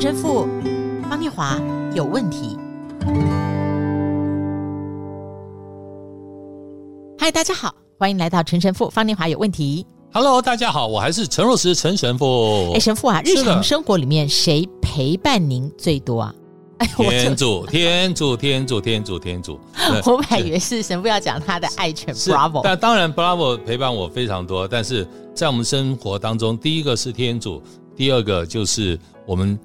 [0.00, 0.46] 陈神父
[1.10, 1.60] 方念华
[1.92, 2.56] 有问题。
[7.18, 9.84] 嗨，大家好，欢迎来到陈神父方念华有问题。
[10.12, 12.70] Hello，大家好，我还是陈若石陈神父。
[12.74, 16.32] 哎，神父啊，日常生活里面谁陪伴您最多啊？
[16.96, 19.58] 天主，天主，天主，天主，天主。
[20.06, 24.68] 我本来以为是神父要讲他的爱犬 Bravo，但当然 Bravo 陪伴我非常多。
[24.68, 25.04] 但是
[25.34, 27.60] 在我们生活当中，第一个是天主，
[27.96, 29.58] 第二个就是我们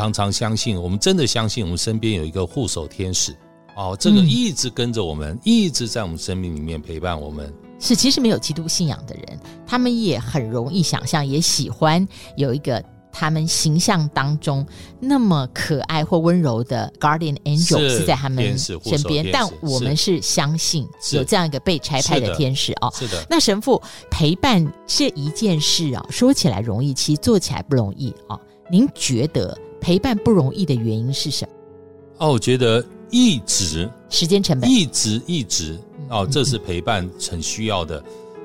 [0.00, 3.36] 常常相信，我们真的相信，我们身边有一个护手天使。
[3.76, 7.52] 哦，这个一直跟着我们，嗯、一直在我们生命里面陪伴我们。
[7.78, 12.82] 是，其实没有基督信仰的人，他们也很容易想象，也喜欢有一个。
[13.12, 14.64] 他们形象当中
[15.00, 22.88] 那么可爱或温柔的 guardian angel 是，是在他们身边，但我们是相信有这样一个被拆派的天使哦。
[22.94, 23.82] 是的，那神父
[24.12, 28.38] 陪伴这一件事啊，说起来容易，其实做起来不容易啊。
[28.70, 31.52] 您觉得陪伴不容易的原因是什么？
[32.18, 35.78] 哦，我觉得一直时间成本，一直一直
[36.08, 38.02] 哦，这是陪伴很需要的，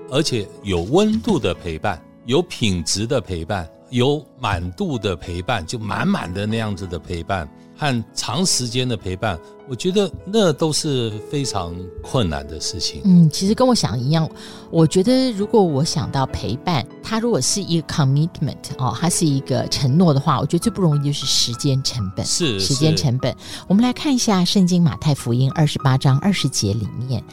[0.09, 3.69] 而且有温度的陪伴，有品质的陪伴。
[3.91, 9.37] 有满度的陪伴，就满满的那样子的陪伴和长时间的陪伴，
[9.67, 13.01] 我觉得那都是非常困难的事情。
[13.03, 14.29] 嗯，其实跟我想一样，
[14.71, 22.25] 我觉得如果我想到陪伴，它如果是一个 commitment 哦，它是一个承诺的话，我觉得最不容易就是时间成本。
[22.25, 23.35] 是时间成本。
[23.67, 27.23] 我们来看一下圣经马太福音二十八章二十节里面，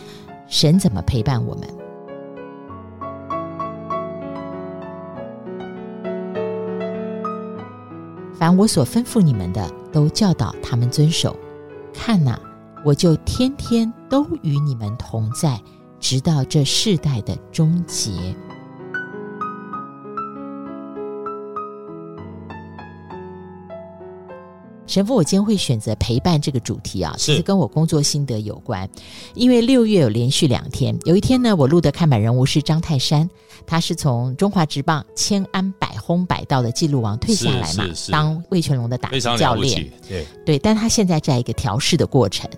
[0.49, 1.69] 神怎么陪伴我们？
[8.43, 11.37] 凡我所吩咐你们的，都教导他们遵守。
[11.95, 12.37] 看哪，
[12.85, 15.63] 我就天天都与你们同在，
[16.01, 18.11] 直到这世代的终结。
[24.93, 28.87] 神父，我今天会选择陪伴这个主题啊，其实跟我工作心得有关。
[29.33, 33.27] 因为六月有连续两天，有一天呢，我录的看板人物是张泰山，
[33.67, 39.91] 他是从中华职棒千安百轰百盗的记录王退下来嘛，当魏全龙的打击教练。
[40.07, 42.51] 对对，但他现在在一个调试的过程。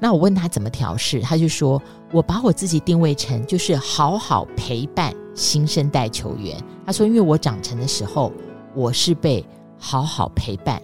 [0.00, 8.32] 那我问他怎么调试，他就说：“我把我自己定位成就是好好陪伴新生代球员。”他说：“因为我长成的时候，
[8.74, 9.44] 我是被
[9.78, 10.80] 好好陪伴。”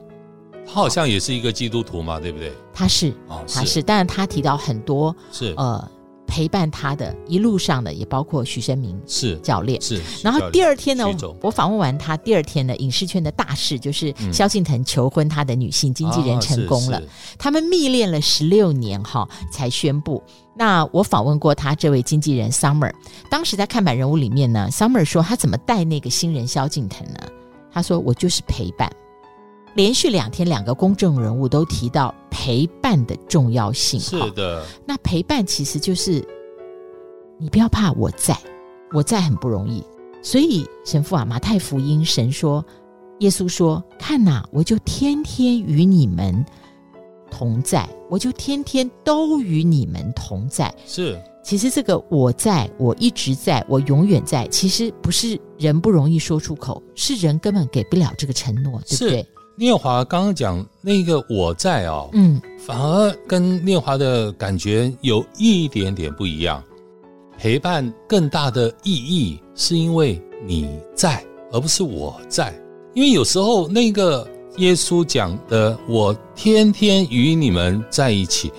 [0.69, 2.53] 他好像也是一个基督徒嘛，对不对？
[2.75, 5.83] 他是，哦、他是，但是他提到很多是呃
[6.27, 9.99] 陪伴他的一路上的，也包括徐生明是教练是。
[10.23, 11.07] 然后第二天呢，
[11.41, 17.09] 我访问完他，第二天呢，影视圈的大事就是萧敬腾求婚他的女性经纪人成功了，嗯啊、
[17.39, 20.23] 他们密恋了十六年哈才宣布。
[20.55, 22.93] 那我访问过他这位经纪人 Summer，
[23.31, 27.21] 当时在看板人物里面呢，Summer 说他怎么带那个新人萧敬腾呢？
[27.73, 28.91] 他说我就是陪伴。
[29.79, 34.01] 连续两天，两个公众人物都提到陪伴的重要性。
[34.01, 36.21] 是的，那陪伴其实就是
[37.39, 38.37] 你不要怕，我在，
[38.93, 39.81] 我在很不容易。
[40.21, 42.65] 所以神父啊，马太福音神说，
[43.21, 46.45] 耶稣说：“看呐，我就天天与你们
[47.31, 59.25] 同在，我就天天都与你们同在。”是，其实这个我在，我一直在，我永远在，其实不是人不容易说出口，是人根本给不了这个承诺，对不对？
[59.59, 66.63] 念华刚刚讲那个我在哦，嗯，反而跟念华的感觉有一点点不一样。
[67.37, 72.55] 陪伴更大的意义是因为你在，而不是我在。
[72.95, 74.25] 因为有时候那个
[74.59, 78.53] 耶稣讲的“我天天与你们在一起”，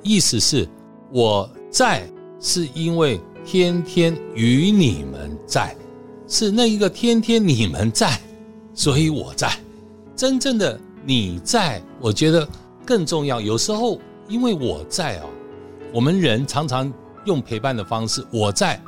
[0.00, 0.68] 意思是
[1.10, 2.08] 我在，
[2.38, 5.76] 是因为天天与你们在，
[6.28, 8.16] 是那一个天天你们在，
[8.74, 9.50] 所以我在。
[10.16, 12.48] 真正的你在，我觉得
[12.86, 13.38] 更重要。
[13.38, 15.28] 有时候因为我在哦，
[15.92, 16.90] 我们人常常
[17.26, 18.80] 用陪伴的方式，我在，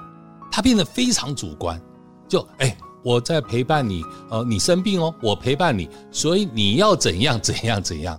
[0.50, 1.78] 他变得非常主观。
[2.26, 8.18] 就哎，我在陪伴你，呃，你生病哦，我陪伴你，所以你要怎样怎样怎样。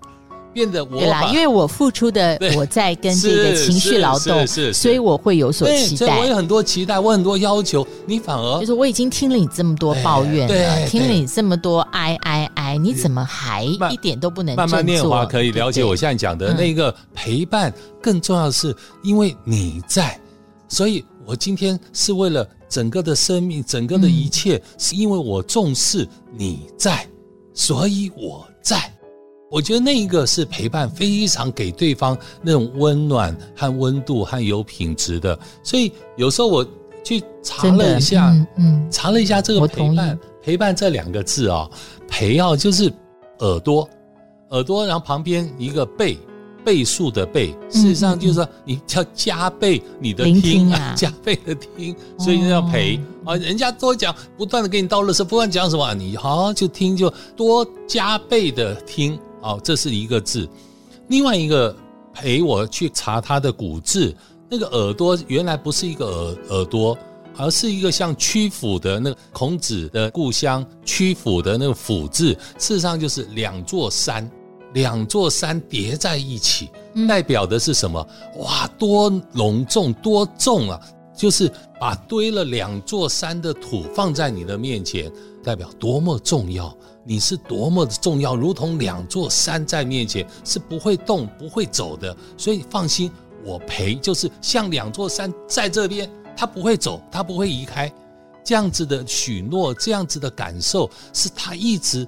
[0.51, 6.19] 变得我对啦，因为我付出的我在跟这个情绪劳动，是，是，是，是，所以我会有所期待。
[6.19, 17.73] 我有很多期待，我很多要求，你反而就是我已经听了你这么多抱怨了，听了你这么多哀哀哀，你怎么还一点都不能慢慢念华可以了解我现在讲的那个陪伴。
[18.01, 20.19] 更重要的是，因为你在，
[20.67, 26.07] 所以我今天是为了整个的生命，整个的一切，嗯、是因为我重视
[26.37, 27.05] 你在，
[27.53, 28.79] 所以我在。
[29.51, 35.37] 我觉得那一个是陪伴，非常给对方那种温暖和温度和有品质的。
[35.63, 36.65] 所以有时候我
[37.03, 40.17] 去查了一下，嗯，嗯，查了一下这个陪伴，
[40.49, 41.69] 陪伴这两个字啊，
[42.07, 42.91] 陪啊就是
[43.39, 43.87] 耳朵
[44.49, 46.17] 耳朵，然后旁边一个倍。
[46.65, 53.35] 倍数的倍，事实上就是说，你要加倍你的听，听啊， 加倍的听，所以要陪啊。
[53.37, 59.57] 人家多讲，不断的给你倒乐色，不管讲什么，你好好就听，就多加倍的听啊。
[59.63, 60.47] 这是一个字。
[61.07, 61.73] 另外一个
[62.13, 64.13] 陪我去查他的古字，
[64.49, 66.95] 那个耳朵原来不是一个耳耳朵，
[67.39, 74.29] 而是一个像曲阜的那个孔子的故乡曲阜的那个阜字，事实上就是两座山。
[74.73, 76.69] 两座山叠在一起，
[77.07, 78.07] 代表的是什么？
[78.37, 80.79] 哇，多隆重，多重啊！
[81.17, 85.11] 就是把堆了两座山的土放在你的面前，
[85.43, 86.71] 代表多么重要。
[87.03, 92.15] 你是多么的重要，如同两座山在面前是不会动、不会走的。
[92.37, 93.11] 所以放心，
[93.43, 96.07] 我陪，就是像两座山在这边，
[96.39, 97.91] 它不会走，他不会离开。
[98.45, 102.07] 这样子的许诺，这样子的感受，是他一直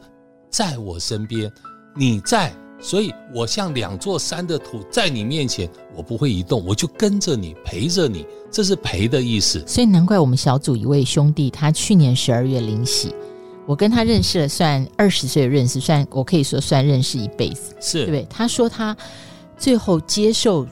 [0.49, 1.51] 在我身边。
[1.97, 9.61] 你在，所以我像两座山的土在你面前，我不会移动，我就跟着你，陪着你，这是陪的意思。
[9.67, 13.13] 所以难怪我们小组一位兄弟，他去年十二月临喜，
[13.67, 18.25] 我跟他认识了，算二十岁认识，算我可以说算认识一辈子，是对不对？
[18.29, 18.95] 他说他
[19.57, 20.65] 最后接受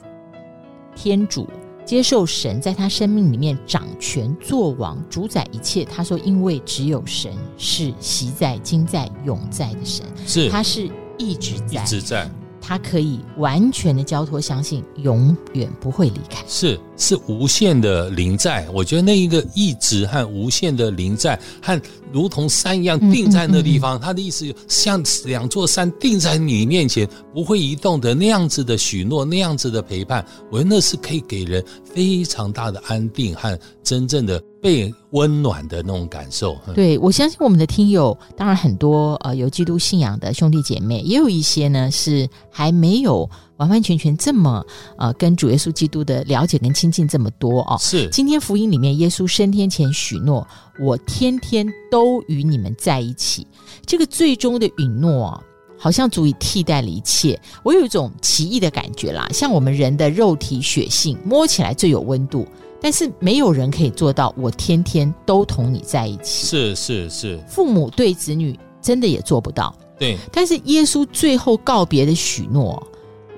[0.96, 1.46] 天主。
[1.90, 5.84] 接受神在他生命里面掌权作王，主宰一切。
[5.84, 10.88] 他说：“因为只有神是习在、今在、永在的神，是他是
[11.18, 12.30] 一直在，一直在。”
[12.70, 16.40] 他可以完全的交托，相信永远不会离开。
[16.46, 21.82] 是是无限的临在，我觉得那一个一直和无限的临在，和
[22.12, 24.00] 如同山一样定在那地方。
[24.00, 34.40] 他的意思像两座山定在你面前，不会移动的那样子的许诺，那样子的陪伴，我觉得那是可以给人非常大的安定和真正的。
[34.62, 44.62] 被温暖的那种感受，对，我相信我们的听友，当然很多呃有基督信仰的兄弟姐妹，也有一些呢是还没有完完全全这么
[44.98, 47.76] 呃跟主耶稣基督的了解跟亲近这么多哦。
[47.80, 50.46] 是，今天福音里面，耶稣升天前许诺，
[50.78, 53.46] 我天天都与你们在一起，
[53.86, 55.42] 这个最终的允诺，
[55.78, 57.40] 好像足以替代了一切。
[57.62, 62.46] 我有一种奇异的感觉啦，像我们人的肉体血性，摸起来最有温度。
[62.80, 66.46] 但是没有人可以做到，我天天都同你在一起。
[66.46, 69.74] 是是是，父母对子女真的也做不到。
[69.98, 72.82] 对，但是耶稣最后告别的许诺，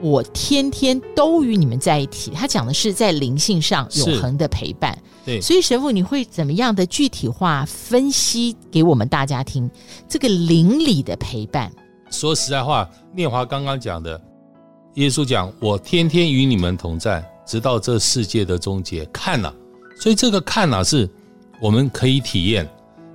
[0.00, 2.30] 我天天都与你们在一起。
[2.30, 4.96] 他讲的是在灵性上永恒的陪伴。
[5.24, 9.68] 对，所以神父，你会怎么样的具体化分析给我们大家听？
[10.08, 11.72] 这个灵里的陪伴。
[12.10, 14.20] 说实在话，念华刚刚讲的，
[14.94, 17.24] 耶稣讲我天天与你们同在。
[17.44, 19.52] 直到这世界的终结，看呐、
[19.98, 21.08] 所以这个看呐、是
[21.60, 22.68] 我们可以体验。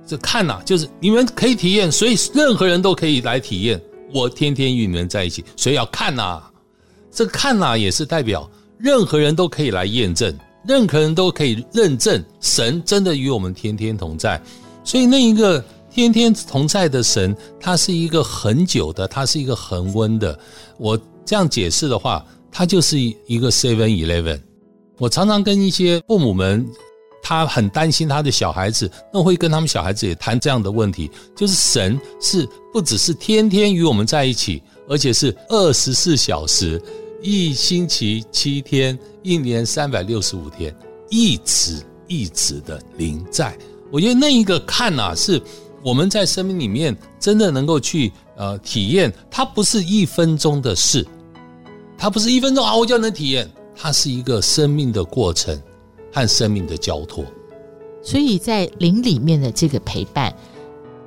[0.06, 3.80] 这看呐、就是你们可以体验，所以任何人都可以来体验。
[4.14, 6.42] 我天天与你们在一起，所以要看呐、
[7.10, 8.48] 这看呐、也是代表
[8.78, 10.34] 任何人都可以来验证，
[10.66, 14.40] 任何人都可以认证神真的与我们天天同在。
[14.82, 20.38] 所以那一个天天同在的神，他是一个恒久的，他是一个恒温的。
[20.78, 22.24] 我这样解释的话。
[22.50, 24.40] 他就是一个 Seven Eleven。
[24.98, 26.66] 我常常跟一些父母们，
[27.22, 36.82] 他很担心他的小孩子，那会跟他们小孩子也谈这样的问题，就是神是不只是天天与我们在一起，而且是二十四小时，
[37.22, 40.74] 一星期七天，一年三百六十五天，
[41.10, 43.56] 一直一直的临在。
[43.92, 45.40] 我觉得那一个看啊，是
[45.82, 51.06] 我们在生命里面真的能够去呃体验，它不是一分钟的事。
[51.98, 53.50] 它不是一分钟啊，我就能体验。
[53.74, 55.60] 它是一个生命的过程
[56.12, 57.24] 和生命的交托。
[58.02, 60.34] 所以在灵里面的这个陪伴，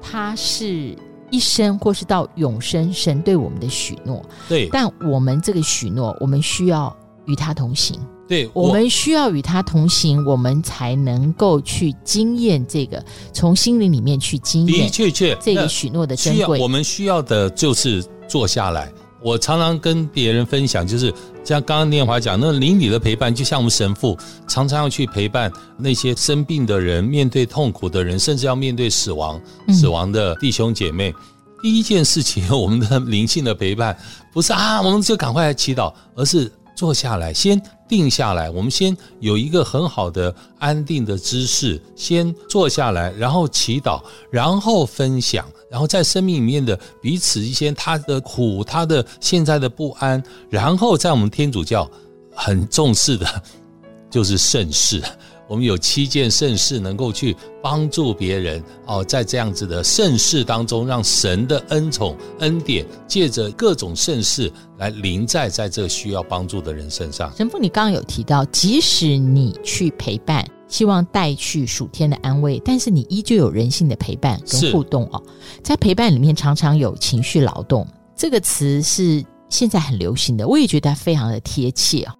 [0.01, 0.95] 它是
[1.29, 4.21] 一生或是到永生，神对我们的许诺。
[4.48, 6.95] 对，但我们这个许诺，我们需要
[7.25, 8.00] 与他同行。
[8.27, 14.86] 对，我，我们需要与他同行，我们才能够去经验这个，从心灵里面去经验。
[14.86, 16.60] 的确确，这个许诺的珍贵。
[16.60, 18.91] 我们需要的就是坐下来。
[19.23, 21.13] 我常常跟别人分享，就是
[21.43, 31.13] 像刚刚念华讲，那邻里的陪伴，就像我们神父常常要去陪伴那些生病的人，面对痛苦的人，甚至要面对死亡、死亡的弟兄姐妹。
[31.61, 33.95] 第一件事情，我们的灵性的陪伴，
[34.33, 38.49] 不是啊，我们就赶快来祈祷，而是坐下来，先定下来。
[38.49, 44.01] 我们先有一个很好的安定的姿势，先坐下来，然后祈祷，
[44.31, 45.45] 然后分享。
[45.71, 51.89] 然后在生命里面的彼此一些他的苦，他的现在的不安，然后在我们天主教
[52.35, 53.25] 很重视的，
[54.11, 55.01] 就是圣事。
[55.47, 67.33] 我们有七件圣事能够去帮助别人哦，在这样子的圣事当中，让神的恩宠恩典借着各种圣事来临在在这需要帮助的人身上。
[67.35, 75.21] 神父，你刚刚有提到，即使你去陪伴，希望带去暑天的安慰，但是你依旧有人性的陪伴跟互动哦。
[75.61, 77.85] 在陪伴里面，常常有情绪劳动，
[78.15, 82.13] 这个词是现在很流行的，我也觉得它非常的贴切哦。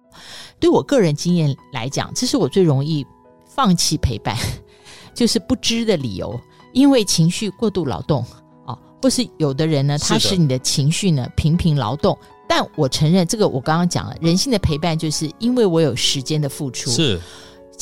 [0.60, 3.04] 对我个人经验来讲，这是我最容易
[3.46, 4.36] 放弃陪伴，
[5.14, 6.38] 就是不知的理由，
[6.74, 8.22] 因为情绪过度劳动
[8.66, 12.16] 哦，或是有的人呢，他使你的情绪呢频频劳动。
[12.46, 17.18] 但我承认，这个我刚刚讲了，人性的陪伴，就是因为我有时间的付出，是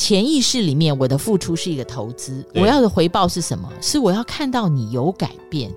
[0.01, 3.71] 潜意识里面我的付出是一个投资，我要的回报是什么？
[3.79, 5.71] 是我要看到你有改变，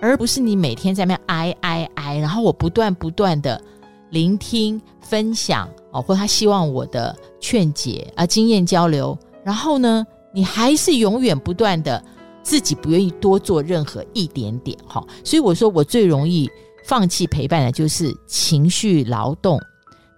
[0.00, 3.60] 而不是你每天在那边哀哀哀，然后我不断不断的
[4.08, 5.68] 聆听分享。
[5.90, 12.02] 哦，或他希望我的劝解啊、经验交流，然后呢，你还是永远不断的
[12.42, 16.50] 自己不愿意多做任何一点点哈、哦，所以我说我最容易
[16.86, 19.60] 放弃陪伴的就是情绪劳动。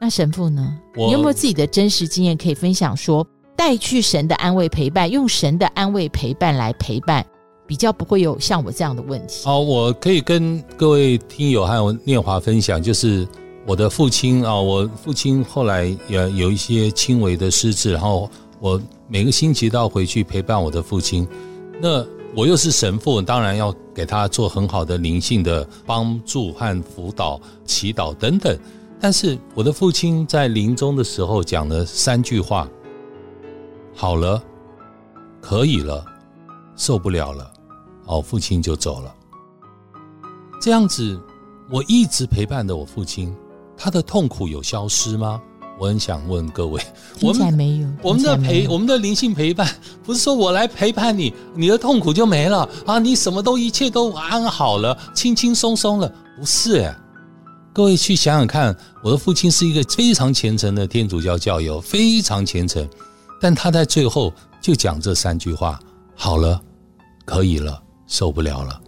[0.01, 0.79] 那神父呢？
[0.95, 3.23] 你有没有自己的真实经验可以分享说？
[3.23, 3.27] 说
[3.57, 7.25] 带去神的安慰陪伴，用神的安慰陪伴来陪伴，
[7.67, 9.45] 比较不会有像我这样的问题。
[9.45, 13.27] 好，我可以跟各位听友还有念华分享，就是。
[13.69, 21.27] 我的父亲啊，我父亲后来也有一些轻微的失智，然后我每个星期都要回去陪伴我的父亲。
[21.81, 28.57] 那我又是神父，当然要给他做很好的灵性的帮助和辅导、祈祷等等。
[29.01, 32.69] 但是我的父亲在临终的时候讲了三句话：
[33.95, 34.43] 好了，
[35.41, 36.05] 可以了，
[36.77, 37.51] 受不了了，
[38.07, 39.15] 哦，父亲就走了。
[40.61, 41.21] 这样子，
[41.71, 43.35] 我一直陪伴着我父亲。
[43.79, 45.41] 他的痛苦有消失吗？
[45.79, 46.81] 我很想问各位，
[47.19, 47.89] 听起来没有。
[48.03, 49.69] 我们的陪，我们的灵性陪伴，
[50.03, 52.99] 不是说我来陪伴你，你的痛苦就没了啊？
[52.99, 56.11] 你什么都一切都安好了，轻轻松松了？
[56.39, 56.97] 不是诶，
[57.77, 62.89] 各位去想想看，我的父亲是一个非常虔诚的天主教教友，非常虔诚，
[63.39, 65.79] 但他在最后就讲这三句话：
[66.15, 66.59] 好了，
[67.27, 68.81] 可以了，受不了了。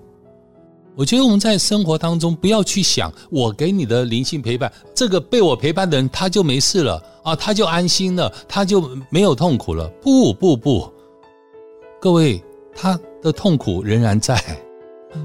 [0.97, 8.81] 我觉得我们在生活当中不要去想，我给你的灵性陪伴，这个被我陪伴的人他就没事了啊，他就安心了，他就
[9.11, 9.87] 没有痛苦了。
[10.01, 10.91] 不不不，
[12.01, 12.43] 各位，
[12.75, 14.43] 他的痛苦仍然在。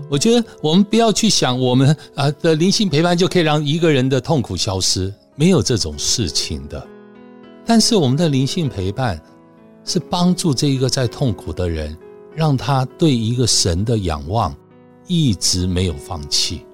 [0.09, 6.85] 我觉得我们不要去想，我们啊的灵性陪伴就可以让一个人的痛苦消失，没有这种事情的。
[7.65, 9.21] 但是我们的灵性陪伴
[9.85, 11.97] 是帮助这一个在痛苦的人，
[12.35, 14.55] 让他对一个神的仰望。
[15.05, 16.65] 一直没有放弃，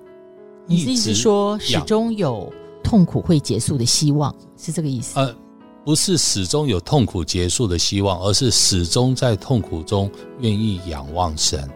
[0.67, 5.19] 你的意思说始终有痛苦会结束的希望，是这个意思？
[5.19, 5.35] 呃，
[5.83, 10.09] 不是始终有痛苦结束的希望，而是始终在痛苦中
[10.41, 11.67] 愿意仰望神，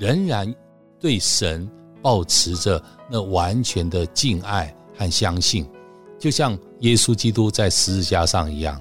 [0.00, 0.52] 仍然
[0.98, 1.70] 对神
[2.02, 5.64] 保持着那完全的敬爱和相信，
[6.18, 8.80] 就像耶稣基督在十字架上一样，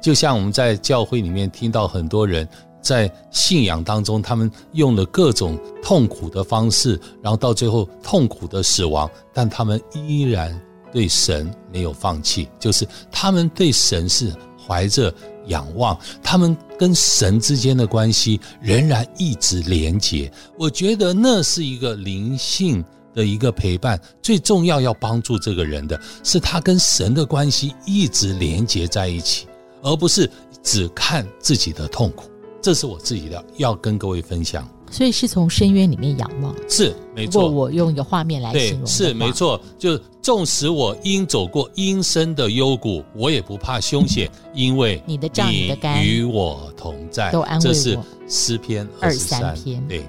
[0.00, 2.48] 就像我们在教会里面听到很多人。
[2.80, 10.58] 在信仰当中，他们用了各种痛苦的方式，然后到最后痛苦的死亡，但他们依然
[10.92, 15.12] 对神没有放弃，就是他们对神是怀着
[15.48, 20.30] 仰望，他们跟神之间的关系仍然一直连结。
[20.56, 29.46] 我觉得那是一个灵性的一个陪伴，最重要要帮助这个人的是他跟神的关系一直连结在一起，
[29.82, 30.30] 而不是
[30.62, 32.30] 只看自己的痛苦。
[32.60, 34.68] 这是我自己的，要跟各位分享。
[34.90, 37.42] 所以是从深渊里面仰望，是没错。
[37.42, 39.60] 如果我用一个画面来形容，是没错。
[39.78, 47.72] 就纵使我因走过阴森的幽谷，我也不怕凶险，因为你的杖、你的竿与我同在，都安慰我。
[47.72, 49.82] 这是诗篇二十三篇。
[49.88, 50.04] 对，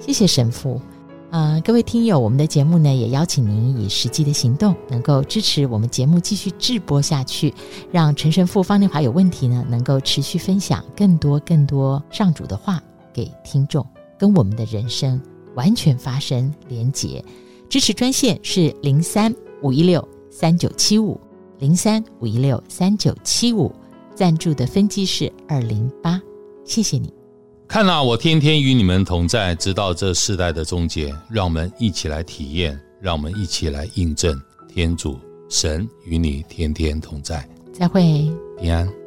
[0.00, 0.80] 谢谢神父。
[1.30, 7.52] 呃，各位听友，我们的节目呢，也邀请您以实际的行动，能够支持我们节目继续制播下去，
[7.92, 13.86] 让陈神父方念华有问题呢，能够持续分享更多更多上主的话给听众，
[14.18, 15.20] 跟我们的人生
[15.54, 17.22] 完全发生连结。
[17.68, 21.20] 支持专线是零三五一六三九七五
[21.58, 23.70] 零三五一六三九七五，
[24.14, 26.20] 赞助的分机是二零八，
[26.64, 27.12] 谢谢你。
[27.68, 31.14] 看啊，我天天与你们同在，直到这世代的终结。
[31.30, 37.48] 让我们一起来体验，让我们一起来印证，天主神与你天天同在。
[37.72, 38.02] 再会，
[38.58, 38.99] 平安。